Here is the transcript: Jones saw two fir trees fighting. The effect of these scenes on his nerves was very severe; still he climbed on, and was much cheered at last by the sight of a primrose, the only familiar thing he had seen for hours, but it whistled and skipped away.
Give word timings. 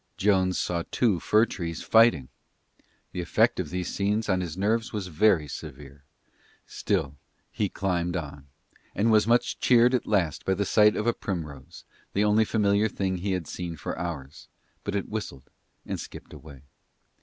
Jones 0.17 0.57
saw 0.57 0.81
two 0.89 1.19
fir 1.19 1.45
trees 1.45 1.83
fighting. 1.83 2.29
The 3.11 3.21
effect 3.21 3.59
of 3.59 3.69
these 3.69 3.87
scenes 3.93 4.29
on 4.29 4.41
his 4.41 4.57
nerves 4.57 4.91
was 4.91 5.09
very 5.09 5.47
severe; 5.47 6.05
still 6.65 7.17
he 7.51 7.69
climbed 7.69 8.17
on, 8.17 8.47
and 8.95 9.11
was 9.11 9.27
much 9.27 9.59
cheered 9.59 9.93
at 9.93 10.07
last 10.07 10.43
by 10.43 10.55
the 10.55 10.65
sight 10.65 10.95
of 10.95 11.05
a 11.05 11.13
primrose, 11.13 11.83
the 12.13 12.23
only 12.23 12.45
familiar 12.45 12.87
thing 12.89 13.17
he 13.17 13.33
had 13.33 13.45
seen 13.47 13.75
for 13.77 13.95
hours, 13.99 14.47
but 14.83 14.95
it 14.95 15.07
whistled 15.07 15.51
and 15.85 15.99
skipped 15.99 16.33
away. 16.33 16.63